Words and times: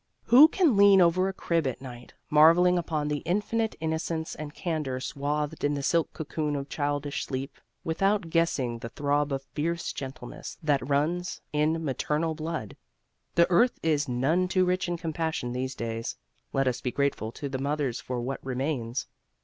Who 0.23 0.47
can 0.47 0.75
lean 0.77 0.99
over 0.99 1.27
a 1.29 1.33
crib 1.33 1.67
at 1.67 1.79
night, 1.79 2.15
marveling 2.31 2.75
upon 2.79 3.07
that 3.09 3.21
infinite 3.23 3.75
innocence 3.79 4.33
and 4.33 4.51
candor 4.51 4.99
swathed 4.99 5.63
in 5.63 5.75
the 5.75 5.83
silk 5.83 6.11
cocoon 6.11 6.55
of 6.55 6.69
childish 6.69 7.23
sleep, 7.23 7.55
without 7.83 8.31
guessing 8.31 8.79
the 8.79 8.89
throb 8.89 9.31
of 9.31 9.43
fierce 9.53 9.93
gentleness 9.93 10.57
that 10.63 10.89
runs 10.89 11.39
in 11.53 11.85
maternal 11.85 12.33
blood? 12.33 12.75
The 13.35 13.45
earth 13.51 13.77
is 13.83 14.09
none 14.09 14.47
too 14.47 14.65
rich 14.65 14.87
in 14.87 14.97
compassion 14.97 15.51
these 15.51 15.75
days: 15.75 16.17
let 16.51 16.67
us 16.67 16.81
be 16.81 16.91
grateful 16.91 17.31
to 17.33 17.47
the 17.47 17.59
mothers 17.59 17.99
for 18.01 18.19
what 18.19 18.43
remains. 18.43 19.05